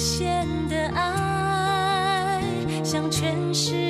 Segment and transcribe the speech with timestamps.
[0.00, 2.40] 限的爱
[2.82, 3.89] 向全世界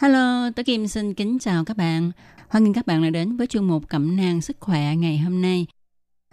[0.00, 2.10] Hello, Tố Kim xin kính chào các bạn.
[2.48, 5.42] Hoan nghênh các bạn đã đến với chuyên mục Cẩm nang sức khỏe ngày hôm
[5.42, 5.66] nay.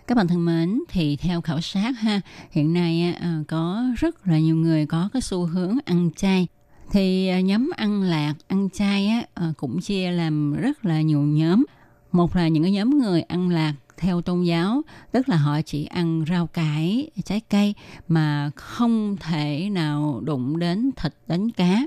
[0.08, 2.22] Các bạn thân mến, thì theo khảo sát ha,
[2.52, 6.48] hiện nay ờ, có rất là nhiều người có cái xu hướng ăn chay.
[6.92, 11.22] Thì ờ, nhóm ăn lạc, ăn chay á, ờ, cũng chia làm rất là nhiều
[11.22, 11.66] nhóm.
[12.12, 15.86] Một là những cái nhóm người ăn lạc theo tôn giáo, tức là họ chỉ
[15.86, 17.74] ăn rau cải, trái cây
[18.08, 21.82] mà không thể nào đụng đến thịt đến cá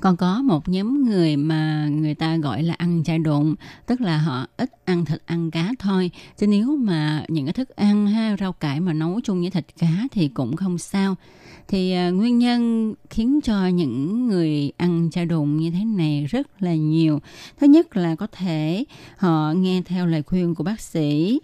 [0.00, 3.54] còn có một nhóm người mà người ta gọi là ăn chay độn
[3.86, 6.10] tức là họ ít ăn thịt ăn cá thôi.
[6.38, 9.66] Chứ nếu mà những cái thức ăn ha rau cải mà nấu chung với thịt
[9.78, 11.16] cá thì cũng không sao.
[11.68, 16.62] Thì à, nguyên nhân khiến cho những người ăn chay độn như thế này rất
[16.62, 17.20] là nhiều.
[17.60, 18.84] Thứ nhất là có thể
[19.16, 21.40] họ nghe theo lời khuyên của bác sĩ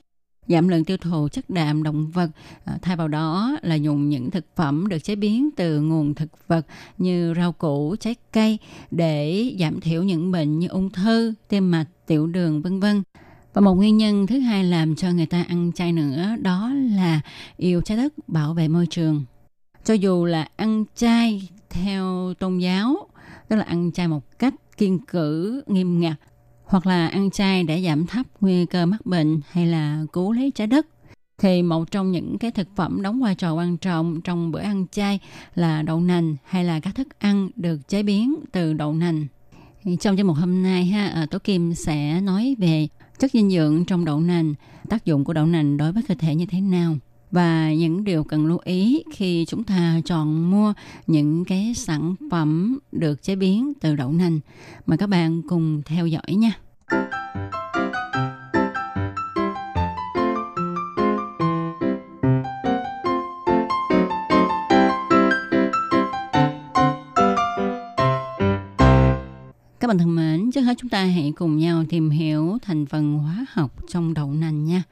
[0.48, 2.30] giảm lượng tiêu thụ chất đạm động vật
[2.64, 6.48] à, thay vào đó là dùng những thực phẩm được chế biến từ nguồn thực
[6.48, 6.66] vật
[6.98, 8.58] như rau củ trái cây
[8.90, 13.02] để giảm thiểu những bệnh như ung thư tim mạch tiểu đường vân vân.
[13.52, 17.20] Và một nguyên nhân thứ hai làm cho người ta ăn chay nữa đó là
[17.56, 19.24] yêu trái đất bảo vệ môi trường.
[19.84, 23.08] Cho dù là ăn chay theo tôn giáo
[23.48, 26.16] tức là ăn chay một cách kiên cử nghiêm ngặt
[26.64, 30.50] hoặc là ăn chay để giảm thấp nguy cơ mắc bệnh hay là cứu lấy
[30.50, 30.86] trái đất
[31.38, 34.86] thì một trong những cái thực phẩm đóng vai trò quan trọng trong bữa ăn
[34.92, 35.18] chay
[35.54, 39.26] là đậu nành hay là các thức ăn được chế biến từ đậu nành.
[40.00, 42.88] Trong chương mục hôm nay ha, à, Tố Kim sẽ nói về
[43.18, 44.54] chất dinh dưỡng trong đậu nành,
[44.88, 46.96] tác dụng của đậu nành đối với cơ thể như thế nào
[47.34, 50.72] và những điều cần lưu ý khi chúng ta chọn mua
[51.06, 54.40] những cái sản phẩm được chế biến từ đậu nành.
[54.86, 56.52] Mời các bạn cùng theo dõi nha.
[69.80, 73.18] Các bạn thân mến, trước hết chúng ta hãy cùng nhau tìm hiểu thành phần
[73.18, 74.82] hóa học trong đậu nành nha.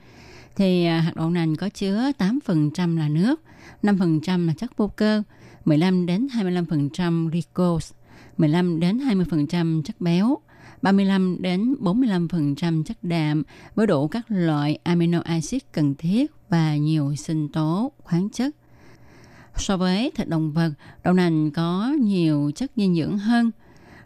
[0.57, 3.41] Thì à, hạt đậu nành có chứa 8% là nước,
[3.83, 5.23] 5% là chất vô cơ,
[5.65, 7.95] 15 đến 25% glucose,
[8.37, 10.39] 15 đến 20% chất béo,
[10.83, 13.43] 35 đến 45% chất đạm
[13.75, 18.57] với đủ các loại amino acid cần thiết và nhiều sinh tố, khoáng chất.
[19.57, 20.73] So với thịt động vật,
[21.05, 23.51] đậu nành có nhiều chất dinh dưỡng hơn.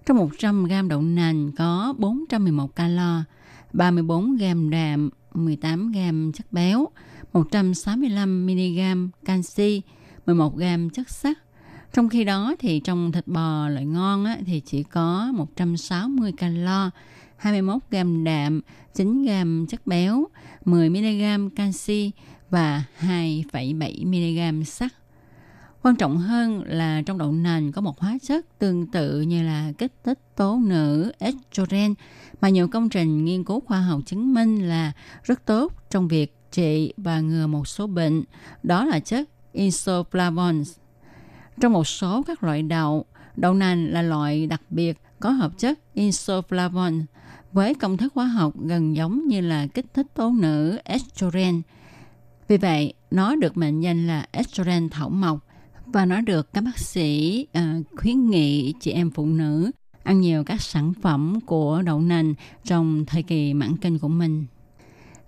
[0.07, 3.23] Trong 100 g đậu nành có 411 calo,
[3.73, 5.99] 34 g đạm, 18 g
[6.35, 6.89] chất béo,
[7.33, 9.83] 165 mg canxi,
[10.27, 10.65] 11 g
[10.95, 11.39] chất sắt.
[11.93, 16.91] Trong khi đó thì trong thịt bò loại ngon á, thì chỉ có 160 calo,
[17.37, 18.61] 21 g đạm,
[18.95, 19.31] 9 g
[19.69, 20.27] chất béo,
[20.65, 22.11] 10 mg canxi
[22.51, 24.93] và 2,7 mg sắt.
[25.87, 29.73] Quan trọng hơn là trong đậu nành có một hóa chất tương tự như là
[29.79, 31.95] kích thích tố nữ estrogen
[32.41, 34.93] mà nhiều công trình nghiên cứu khoa học chứng minh là
[35.25, 38.25] rất tốt trong việc trị và ngừa một số bệnh.
[38.63, 40.65] Đó là chất isoflavones.
[41.61, 43.05] Trong một số các loại đậu,
[43.37, 47.05] đậu nành là loại đặc biệt có hợp chất isoflavones
[47.53, 51.63] với công thức hóa học gần giống như là kích thích tố nữ estrogen.
[52.49, 55.46] Vì vậy, nó được mệnh danh là estrogen thảo mộc
[55.87, 59.71] và nó được các bác sĩ uh, khuyến nghị chị em phụ nữ
[60.03, 62.35] ăn nhiều các sản phẩm của đậu nành
[62.65, 64.47] trong thời kỳ mãn kinh của mình.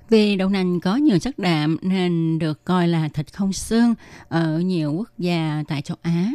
[0.08, 3.94] Vì đậu nành có nhiều chất đạm nên được coi là thịt không xương
[4.28, 6.32] ở nhiều quốc gia tại châu Á.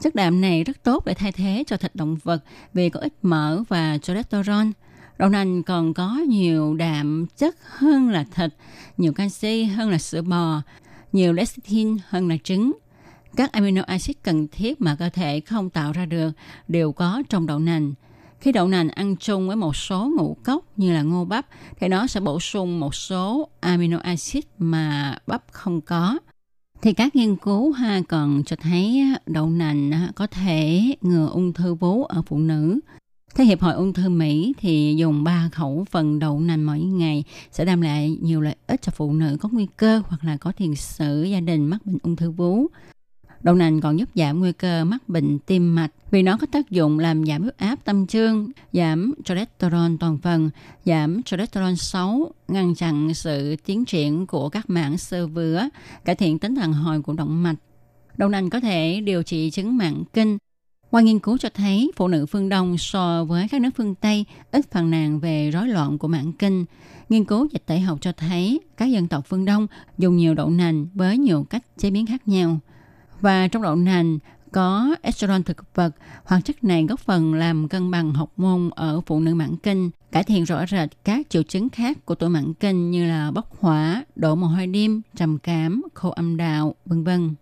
[0.00, 3.12] Chất đạm này rất tốt để thay thế cho thịt động vật vì có ít
[3.22, 4.66] mỡ và cholesterol.
[5.18, 8.50] Đậu nành còn có nhiều đạm chất hơn là thịt,
[8.96, 10.62] nhiều canxi hơn là sữa bò,
[11.12, 12.72] nhiều lecithin hơn là trứng.
[13.36, 16.30] Các amino acid cần thiết mà cơ thể không tạo ra được
[16.68, 17.94] đều có trong đậu nành.
[18.40, 21.46] Khi đậu nành ăn chung với một số ngũ cốc như là ngô bắp,
[21.80, 26.18] thì nó sẽ bổ sung một số amino acid mà bắp không có.
[26.82, 31.74] Thì các nghiên cứu ha, còn cho thấy đậu nành có thể ngừa ung thư
[31.74, 32.80] vú ở phụ nữ.
[33.34, 37.24] Theo Hiệp hội Ung thư Mỹ thì dùng 3 khẩu phần đậu nành mỗi ngày
[37.52, 40.52] sẽ đem lại nhiều lợi ích cho phụ nữ có nguy cơ hoặc là có
[40.52, 42.66] tiền sử, gia đình mắc bệnh ung thư vú.
[43.42, 46.70] Đậu nành còn giúp giảm nguy cơ mắc bệnh tim mạch vì nó có tác
[46.70, 50.50] dụng làm giảm huyết áp tâm trương, giảm cholesterol toàn phần,
[50.84, 55.68] giảm cholesterol xấu, ngăn chặn sự tiến triển của các mảng sơ vữa,
[56.04, 57.54] cải thiện tính đàn hồi của động mạch.
[58.16, 60.38] Đậu nành có thể điều trị chứng mạng kinh.
[60.90, 64.24] Qua nghiên cứu cho thấy, phụ nữ phương Đông so với các nước phương Tây
[64.50, 66.64] ít phàn nàn về rối loạn của mạng kinh.
[67.08, 69.66] Nghiên cứu dịch tễ học cho thấy các dân tộc phương Đông
[69.98, 72.58] dùng nhiều đậu nành với nhiều cách chế biến khác nhau–
[73.20, 74.18] và trong đậu nành
[74.52, 75.90] có estrogen thực vật.
[76.24, 79.90] Hoạt chất này góp phần làm cân bằng học môn ở phụ nữ mãn kinh,
[80.12, 83.60] cải thiện rõ rệt các triệu chứng khác của tuổi mãn kinh như là bốc
[83.60, 87.34] hỏa, đổ mồ hôi đêm, trầm cảm, khô âm đạo, vân vân.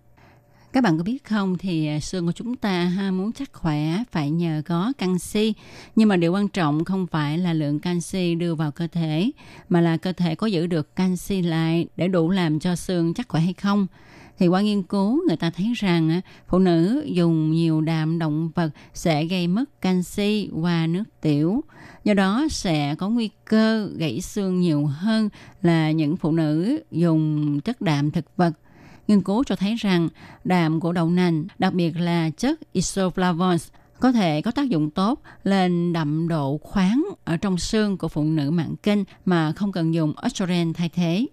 [0.73, 4.05] Các bạn có biết không thì à, xương của chúng ta ha muốn chắc khỏe
[4.11, 5.55] phải nhờ có canxi,
[5.97, 9.31] nhưng mà điều quan trọng không phải là lượng canxi đưa vào cơ thể
[9.69, 13.29] mà là cơ thể có giữ được canxi lại để đủ làm cho xương chắc
[13.29, 13.87] khỏe hay không
[14.39, 18.71] thì qua nghiên cứu, người ta thấy rằng phụ nữ dùng nhiều đạm động vật
[18.95, 21.65] sẽ gây mất canxi qua nước tiểu
[22.05, 25.29] do đó sẽ có nguy cơ gãy xương nhiều hơn
[25.63, 28.53] là những phụ nữ dùng chất đạm thực vật
[29.09, 30.09] nghiên cứu cho thấy rằng
[30.45, 33.69] đạm của đậu nành, đặc biệt là chất isoflavones
[34.01, 38.25] có thể có tác dụng tốt lên đậm độ khoáng ở trong xương của phụ
[38.25, 41.27] nữ mạng kinh mà không cần dùng estrogen thay thế.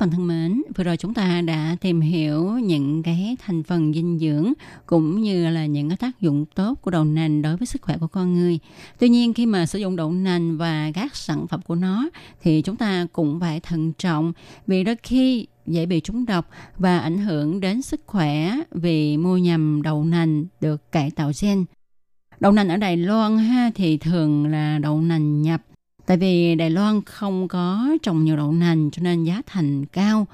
[0.00, 4.18] Bạn thân mến, vừa rồi chúng ta đã tìm hiểu những cái thành phần dinh
[4.18, 4.52] dưỡng
[4.86, 7.96] cũng như là những cái tác dụng tốt của đậu nành đối với sức khỏe
[8.00, 8.58] của con người.
[8.98, 12.08] Tuy nhiên khi mà sử dụng đậu nành và các sản phẩm của nó
[12.42, 14.32] thì chúng ta cũng phải thận trọng
[14.66, 16.48] vì đôi khi dễ bị trúng độc
[16.78, 21.64] và ảnh hưởng đến sức khỏe vì mua nhầm đậu nành được cải tạo gen.
[22.40, 25.62] Đậu nành ở Đài Loan ha thì thường là đậu nành nhập
[26.10, 30.26] Tại vì Đài Loan không có trồng nhiều đậu nành cho nên giá thành cao.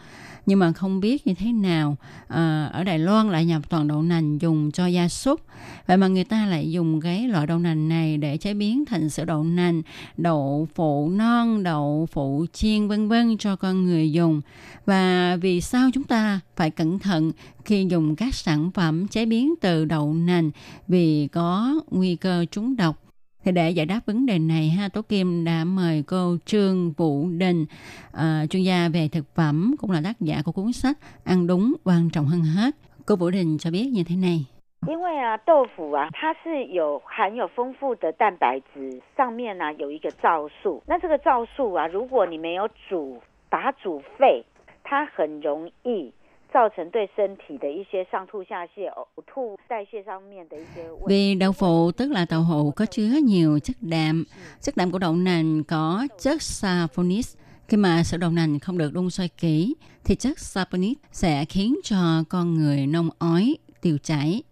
[0.47, 1.97] Nhưng mà không biết như thế nào
[2.29, 5.41] à, ở Đài Loan lại nhập toàn đậu nành dùng cho gia súc.
[5.87, 9.11] Vậy mà người ta lại dùng cái loại đậu nành này để chế biến thành
[9.11, 9.83] sữa đậu nành,
[10.17, 14.41] đậu phụ non, đậu phụ chiên vân vân cho con người dùng.
[14.87, 17.33] Và vì sao chúng ta phải cẩn thận
[17.65, 20.51] khi dùng các sản phẩm chế biến từ đậu nành
[20.89, 23.06] vì có nguy cơ trúng độc
[23.46, 27.30] thì để giải đáp vấn đề này, ha, Tố Kim đã mời cô Trương Vũ
[27.30, 27.66] Đình,
[28.14, 31.74] uh, chuyên gia về thực phẩm, cũng là tác giả của cuốn sách Ăn đúng
[31.84, 32.76] quan trọng hơn hết.
[33.06, 34.46] Cô Vũ Đình cho biết như thế này.
[34.88, 40.82] 因为啊，豆腐啊，它是有含有丰富的蛋白质，上面呢、啊、有一个皂素。
[40.88, 44.44] 那这个皂素啊，如果你没有煮，把它煮沸，
[44.84, 46.12] 它很容易
[46.54, 51.06] 造成对身体的一些上吐下泻、呕吐、代谢上面的一些问题。
[51.08, 54.24] Vì đậu phụ tức là đậu hũ có chứa nhiều chất đạm.
[54.62, 57.38] Chất đạm của đậu nành có chất saponis.
[57.68, 61.76] Khi mà sữa đậu nành không được đun sôi kỹ thì chất saponis sẽ khiến
[61.84, 64.44] cho con người nôn ói, tiêu chảy.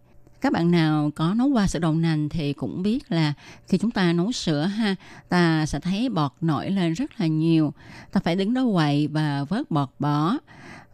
[0.42, 3.34] Các bạn nào có nấu qua sữa đậu nành thì cũng biết là
[3.68, 4.96] khi chúng ta nấu sữa ha,
[5.30, 7.74] ta sẽ thấy bọt nổi lên rất là nhiều.
[8.12, 10.38] Ta phải đứng đó quậy và vớt bọt bỏ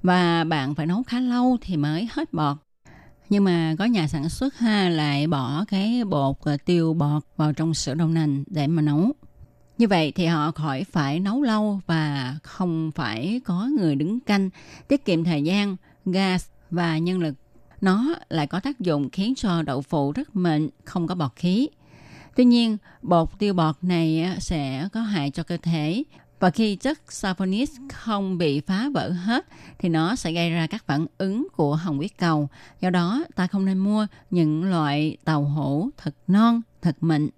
[0.02, 2.56] và bạn phải nấu khá lâu thì mới hết bọt
[3.30, 7.52] nhưng mà có nhà sản xuất ha, lại bỏ cái bột ờ, tiêu bọt vào
[7.52, 9.12] trong sữa đậu nành để mà nấu.
[9.78, 14.50] Như vậy thì họ khỏi phải nấu lâu và không phải có người đứng canh,
[14.88, 15.76] tiết kiệm thời gian,
[16.06, 17.34] gas và nhân lực.
[17.80, 21.68] Nó lại có tác dụng khiến cho đậu phụ rất mịn, không có bọt khí.
[22.36, 26.02] Tuy nhiên, bột tiêu bọt này sẽ có hại cho cơ thể
[26.39, 29.45] và khi chất saponis không bị phá vỡ hết
[29.79, 32.49] thì nó sẽ gây ra các phản ứng của hồng huyết cầu.
[32.81, 37.29] Do đó, ta không nên mua những loại tàu hũ thật non, thật mịn.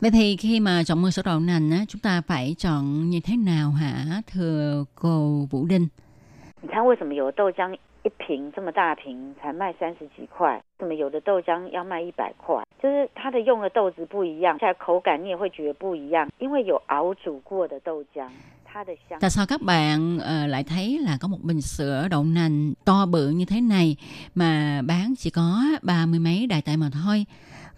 [0.00, 3.20] Vậy thì khi mà chọn mua sữa đậu nành á, chúng ta phải chọn như
[3.20, 5.88] thế nào hả thưa cô Vũ Đinh?
[6.62, 7.74] 你看为什么有的豆浆
[8.04, 12.64] 一瓶这么大瓶才卖三十几块，怎么有的豆浆要卖一百块？
[12.82, 18.28] 就是它的用的豆子不一样，下来口感你也会觉得不一样，因为有熬煮过的豆浆。
[18.72, 23.06] 它的香 Tại sao các bạn ờ, lại thấy là có một bình sữa đậu nành to
[23.06, 23.96] bự như thế này
[24.34, 27.26] mà bán chỉ có ba mươi mấy đài tệ mà thôi.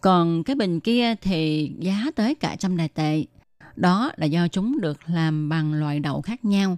[0.01, 3.25] Còn cái bình kia thì giá tới cả trăm đài tệ.
[3.77, 6.77] Đó là do chúng được làm bằng loại đậu khác nhau.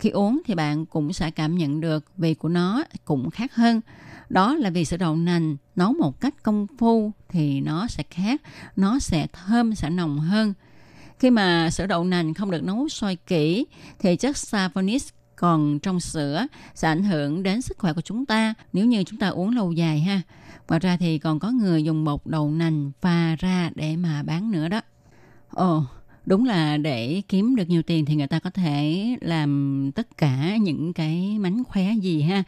[0.00, 3.80] Khi uống thì bạn cũng sẽ cảm nhận được vị của nó cũng khác hơn.
[4.28, 8.42] Đó là vì sữa đậu nành nấu một cách công phu thì nó sẽ khác,
[8.76, 10.54] nó sẽ thơm, sẽ nồng hơn.
[11.18, 13.66] Khi mà sữa đậu nành không được nấu sôi kỹ
[13.98, 18.54] thì chất saponis còn trong sữa sẽ ảnh hưởng đến sức khỏe của chúng ta
[18.72, 20.20] nếu như chúng ta uống lâu dài ha.
[20.68, 24.50] Ngoài ra thì còn có người dùng bột đậu nành pha ra để mà bán
[24.50, 24.80] nữa đó.
[25.50, 25.84] Ồ,
[26.25, 30.55] đúng là để kiếm được nhiều tiền thì người ta có thể làm tất cả
[30.61, 32.43] những cái mánh khóe gì ha.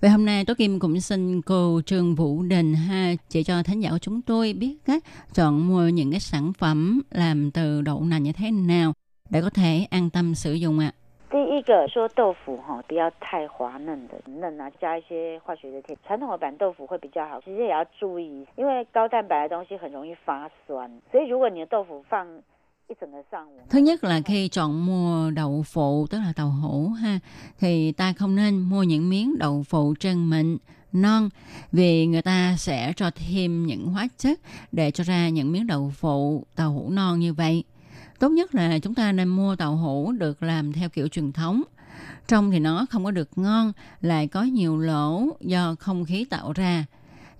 [0.00, 3.80] Vậy hôm nay Tố Kim cũng xin cô Trương Vũ Đình ha chỉ cho thánh
[3.80, 8.04] giả của chúng tôi biết cách chọn mua những cái sản phẩm làm từ đậu
[8.04, 8.92] nành như thế nào
[9.30, 10.86] để có thể an tâm sử dụng ạ.
[10.86, 10.94] À.
[11.30, 15.94] 第一个说豆腐哈，不要太滑嫩的嫩啊，加一些化学的甜。
[16.06, 22.26] 传统的板豆腐会比较好，其实也要注意，因为高蛋白的东西很容易发酸，所以如果你的豆腐放
[23.69, 27.19] Thứ nhất là khi chọn mua đậu phụ tức là đậu hũ ha
[27.59, 30.57] thì ta không nên mua những miếng đậu phụ trơn mịn
[30.93, 31.29] non
[31.71, 34.39] vì người ta sẽ cho thêm những hóa chất
[34.71, 37.63] để cho ra những miếng đậu phụ đậu hũ non như vậy.
[38.19, 41.63] Tốt nhất là chúng ta nên mua đậu hũ được làm theo kiểu truyền thống.
[42.27, 43.71] Trong thì nó không có được ngon,
[44.01, 46.85] lại có nhiều lỗ do không khí tạo ra.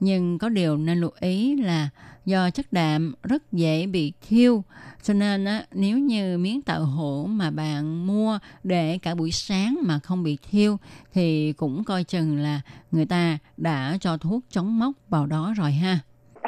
[0.04, 1.90] Nhưng có điều nên lưu ý là
[2.26, 4.64] do chất đạm rất dễ bị thiêu,
[5.04, 9.80] cho nên á, nếu như miếng tàu hũ mà bạn mua để cả buổi sáng
[9.82, 10.78] mà không bị thiêu
[11.14, 15.72] thì cũng coi chừng là người ta đã cho thuốc chống mốc vào đó rồi
[15.72, 16.00] ha.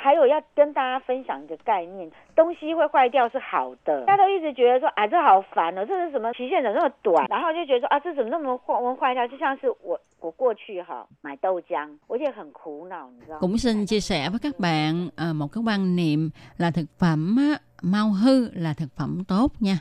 [0.04, 4.04] 还有要跟大家分享一个概念，东西会坏掉是好的。
[4.06, 7.26] 大家都一直觉得说，啊，这好烦哦，这是什么期限怎么那么短？
[7.28, 9.26] 然后就觉得说，啊，这怎么那么坏坏掉？
[9.28, 13.38] 就像是我我过去哈买豆浆，我也很苦恼，你知道。
[13.40, 17.58] Cũng xin chia sẻ với các bạn uh, một cái quan niệm là thực phẩm á,
[17.82, 19.78] mau hư là thực phẩm tốt nha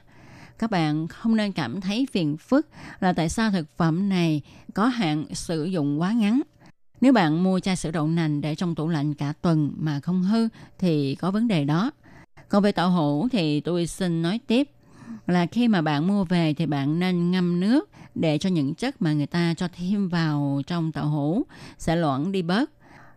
[0.60, 2.68] các bạn không nên cảm thấy phiền phức
[3.00, 4.42] là tại sao thực phẩm này
[4.76, 6.42] có hạn sử dụng quá ngắn
[7.05, 10.23] nếu bạn mua chai sữa đậu nành để trong tủ lạnh cả tuần mà không
[10.23, 11.91] hư, thì có vấn đề đó.
[12.49, 14.71] Còn về tàu hũ thì tôi xin nói tiếp
[15.27, 19.03] là khi mà bạn mua về thì bạn nên ngâm nước để cho những chất
[19.03, 21.43] mà người ta cho thêm vào trong tàu hũ
[21.79, 22.71] sẽ loãng đi bớt.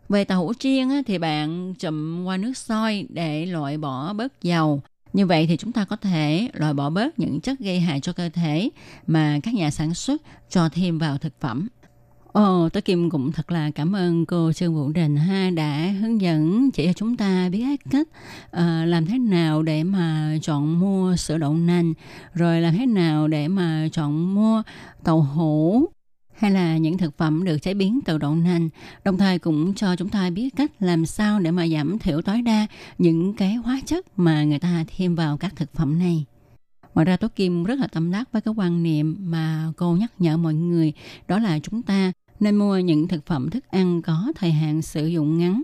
[0.10, 4.82] Về tàu hũ chiên thì bạn chụm qua nước sôi để loại bỏ bớt dầu.
[5.14, 8.14] Như vậy thì chúng ta có thể loại bỏ bớt những chất gây hại cho
[8.14, 8.70] cơ thể
[9.08, 11.68] mà các nhà sản xuất cho thêm vào thực phẩm.
[12.38, 16.22] Ồ, tôi Kim cũng thật là cảm ơn cô Trương Vũ Đình ha đã hướng
[16.22, 18.08] dẫn chỉ cho chúng ta biết cách
[18.48, 21.94] uh, làm thế nào để mà chọn mua sữa đậu nành,
[22.34, 24.64] rồi làm thế nào để mà chọn mua
[25.04, 25.86] tàu hũ
[26.38, 28.70] hay là những thực phẩm được chế biến từ đậu nành,
[29.04, 32.42] đồng thời cũng cho chúng ta biết cách làm sao để mà giảm thiểu tối
[32.42, 32.68] đa
[32.98, 36.26] những cái hóa chất mà người ta thêm vào các thực phẩm này.
[36.94, 40.12] Ngoài ra Tố Kim rất là tâm đắc với cái quan niệm mà cô nhắc
[40.20, 40.94] nhở mọi người
[41.28, 45.08] đó là chúng ta nên mua những thực phẩm thức ăn có thời hạn sử
[45.08, 45.62] dụng ngắn.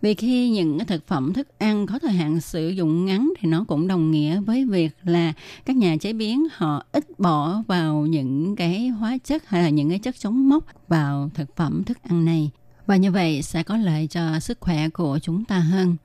[0.00, 3.64] Vì khi những thực phẩm thức ăn có thời hạn sử dụng ngắn thì nó
[3.68, 5.32] cũng đồng nghĩa với việc là
[5.64, 9.90] các nhà chế biến họ ít bỏ vào những cái hóa chất hay là những
[9.90, 12.50] cái chất chống mốc vào thực phẩm thức ăn này.
[12.86, 15.96] Và như vậy sẽ có lợi cho sức khỏe của chúng ta hơn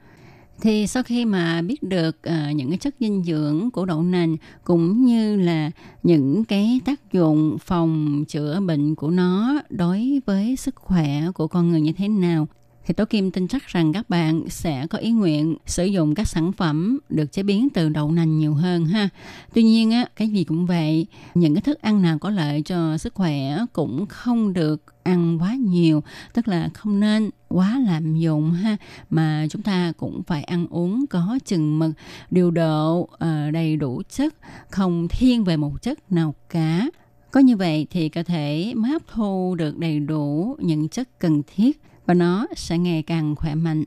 [0.61, 4.37] thì sau khi mà biết được uh, những cái chất dinh dưỡng của đậu nành
[4.63, 5.71] cũng như là
[6.03, 11.69] những cái tác dụng phòng chữa bệnh của nó đối với sức khỏe của con
[11.69, 12.47] người như thế nào
[12.85, 16.27] thì Tố Kim tin chắc rằng các bạn sẽ có ý nguyện sử dụng các
[16.27, 19.09] sản phẩm được chế biến từ đậu nành nhiều hơn ha.
[19.53, 22.97] Tuy nhiên á, cái gì cũng vậy, những cái thức ăn nào có lợi cho
[22.97, 28.51] sức khỏe cũng không được ăn quá nhiều, tức là không nên quá lạm dụng
[28.51, 28.77] ha,
[29.09, 31.91] mà chúng ta cũng phải ăn uống có chừng mực,
[32.31, 34.35] điều độ, ờ, đầy đủ chất,
[34.69, 36.89] không thiên về một chất nào cả.
[37.31, 41.41] Có như vậy thì cơ thể mới hấp thu được đầy đủ những chất cần
[41.55, 43.83] thiết và nó sẽ ngày càng khỏe mạnh.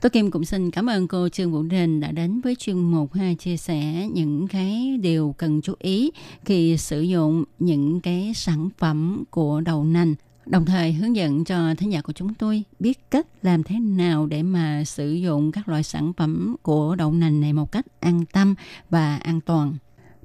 [0.00, 3.12] Tôi Kim cũng xin cảm ơn cô Trương Vũ Đình đã đến với chuyên mục
[3.12, 6.10] ha, chia sẻ những cái điều cần chú ý
[6.44, 10.14] khi sử dụng những cái sản phẩm của đậu nành
[10.46, 14.26] đồng thời hướng dẫn cho thính giả của chúng tôi biết cách làm thế nào
[14.26, 18.24] để mà sử dụng các loại sản phẩm của đậu nành này một cách an
[18.32, 18.54] tâm
[18.90, 19.72] và an toàn.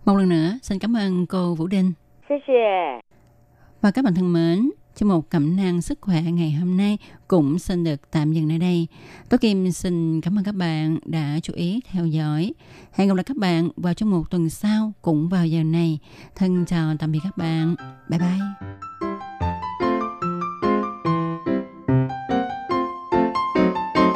[0.05, 1.93] Một lần nữa, xin cảm ơn cô Vũ Đình.
[3.81, 6.97] Và các bạn thân mến, Chương mục cẩm nang sức khỏe ngày hôm nay
[7.27, 8.87] cũng xin được tạm dừng nơi đây.
[9.29, 12.53] Tố Kim xin cảm ơn các bạn đã chú ý theo dõi.
[12.91, 15.99] Hẹn gặp lại các bạn vào trong một tuần sau cũng vào giờ này.
[16.35, 17.75] Thân chào tạm biệt các bạn.
[18.09, 19.12] Bye bye.